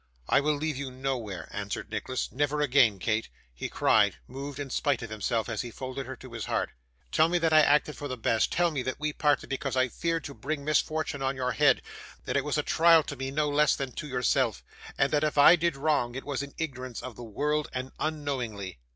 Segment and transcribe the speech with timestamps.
[0.29, 5.03] 'I will leave you nowhere,' answered Nicholas 'never again, Kate,' he cried, moved in spite
[5.03, 6.71] of himself as he folded her to his heart.
[7.11, 8.51] 'Tell me that I acted for the best.
[8.51, 11.83] Tell me that we parted because I feared to bring misfortune on your head;
[12.25, 14.63] that it was a trial to me no less than to yourself,
[14.97, 18.79] and that if I did wrong it was in ignorance of the world and unknowingly.